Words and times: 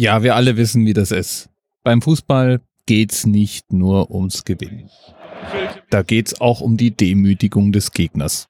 Ja, 0.00 0.22
wir 0.22 0.34
alle 0.34 0.56
wissen, 0.56 0.86
wie 0.86 0.94
das 0.94 1.10
ist. 1.10 1.50
Beim 1.84 2.00
Fußball 2.00 2.62
geht's 2.86 3.26
nicht 3.26 3.70
nur 3.70 4.10
ums 4.10 4.46
Gewinnen. 4.46 4.88
Da 5.90 6.00
geht's 6.02 6.40
auch 6.40 6.62
um 6.62 6.78
die 6.78 6.90
Demütigung 6.90 7.70
des 7.70 7.92
Gegners. 7.92 8.48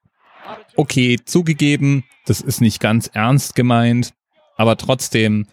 Okay, 0.77 1.19
zugegeben, 1.25 2.05
das 2.25 2.41
ist 2.41 2.61
nicht 2.61 2.79
ganz 2.79 3.11
ernst 3.15 3.57
gemeint, 3.57 4.15
aber 4.57 4.77
trotzdem, 4.77 5.49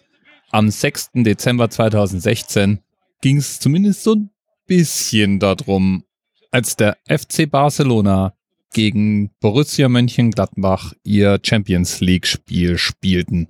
am 0.52 0.70
6. 0.70 1.10
Dezember 1.14 1.68
2016 1.68 2.78
ging 3.20 3.38
es 3.38 3.58
zumindest 3.58 4.04
so 4.04 4.14
ein 4.14 4.30
bisschen 4.68 5.40
darum, 5.40 6.04
als 6.52 6.76
der 6.76 6.96
FC 7.08 7.50
Barcelona 7.50 8.34
gegen 8.72 9.30
Borussia 9.40 9.88
Mönchengladbach 9.88 10.92
ihr 11.02 11.40
Champions 11.42 11.98
League 11.98 12.28
Spiel 12.28 12.78
spielten. 12.78 13.48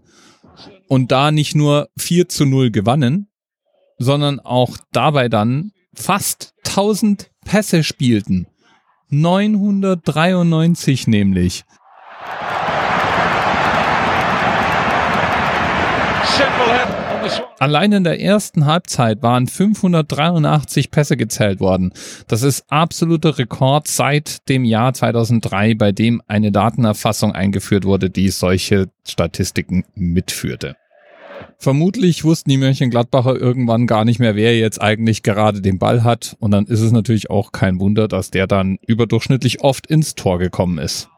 Und 0.89 1.13
da 1.13 1.31
nicht 1.31 1.55
nur 1.55 1.89
4 1.99 2.29
zu 2.29 2.47
0 2.47 2.71
gewannen, 2.71 3.29
sondern 3.99 4.41
auch 4.41 4.77
dabei 4.93 5.29
dann 5.29 5.73
fast 5.95 6.55
1000 6.67 7.31
Pässe 7.45 7.85
spielten. 7.85 8.47
993 9.11 11.07
nämlich. 11.07 11.65
Allein 17.59 17.93
in 17.93 18.05
der 18.05 18.21
ersten 18.21 18.67
Halbzeit 18.67 19.23
waren 19.23 19.47
583 19.47 20.91
Pässe 20.91 21.17
gezählt 21.17 21.61
worden. 21.61 21.93
Das 22.29 22.43
ist 22.43 22.65
absoluter 22.69 23.39
Rekord 23.39 23.89
seit 23.89 24.49
dem 24.49 24.65
Jahr 24.65 24.95
2003, 24.95 25.75
bei 25.75 25.93
dem 25.93 26.23
eine 26.27 26.53
Datenerfassung 26.53 27.33
eingeführt 27.33 27.85
wurde, 27.85 28.11
die 28.11 28.29
solche 28.31 28.87
Statistiken 29.07 29.85
mitführte. 29.95 30.77
Vermutlich 31.59 32.25
wussten 32.25 32.51
die 32.51 32.57
Mönchengladbacher 32.57 33.35
irgendwann 33.35 33.87
gar 33.89 34.05
nicht 34.05 34.21
mehr, 34.21 34.37
wer 34.37 34.57
jetzt 34.57 34.81
eigentlich 34.81 35.23
gerade 35.23 35.61
den 35.61 35.79
Ball 35.79 36.05
hat. 36.05 36.37
Und 36.39 36.53
dann 36.53 36.67
ist 36.67 36.81
es 36.81 36.93
natürlich 36.93 37.31
auch 37.31 37.51
kein 37.51 37.81
Wunder, 37.81 38.07
dass 38.07 38.31
der 38.31 38.47
dann 38.47 38.79
überdurchschnittlich 38.87 39.61
oft 39.61 39.87
ins 39.87 40.15
Tor 40.15 40.39
gekommen 40.39 40.79
ist. 40.79 41.09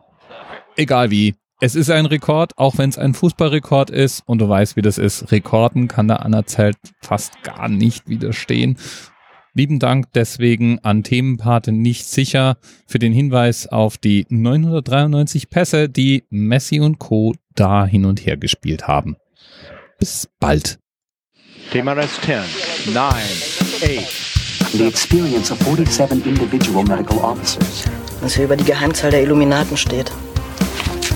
Egal 0.77 1.11
wie. 1.11 1.35
Es 1.63 1.75
ist 1.75 1.91
ein 1.91 2.07
Rekord, 2.07 2.57
auch 2.57 2.79
wenn 2.79 2.89
es 2.89 2.97
ein 2.97 3.13
Fußballrekord 3.13 3.91
ist. 3.91 4.23
Und 4.25 4.39
du 4.39 4.49
weißt, 4.49 4.77
wie 4.77 4.83
das 4.83 4.97
ist. 4.97 5.31
Rekorden 5.31 5.89
kann 5.89 6.09
der 6.09 6.25
Anerzelt 6.25 6.79
fast 7.03 7.43
gar 7.43 7.69
nicht 7.69 8.09
widerstehen. 8.09 8.79
Lieben 9.53 9.79
Dank 9.79 10.07
deswegen 10.15 10.79
an 10.79 11.03
Themenpate 11.03 11.73
nicht 11.73 12.07
sicher 12.07 12.57
für 12.87 12.99
den 12.99 13.13
Hinweis 13.13 13.67
auf 13.67 13.99
die 13.99 14.25
993 14.31 15.51
Pässe, 15.51 15.91
die 15.91 16.25
Messi 16.31 16.81
und 16.81 16.99
Co. 16.99 17.35
da 17.55 17.85
hin 17.85 18.07
und 18.07 18.25
her 18.25 18.39
gespielt 18.39 18.89
haben. 18.89 19.17
Bis 19.99 20.31
bald. 20.41 20.79
TMRS 21.73 22.21
10, 22.23 22.95
9, 22.95 23.05
8. 23.05 24.73
The 24.73 24.87
experience 24.87 25.51
of 25.53 25.59
47 25.59 26.25
individual 26.25 26.85
medical 26.85 27.19
officers. 27.19 27.85
Was 28.23 28.35
hier 28.35 28.45
über 28.45 28.57
die 28.57 28.65
Geheimzahl 28.65 29.11
der 29.11 29.23
Illuminaten 29.23 29.77
steht. 29.77 30.11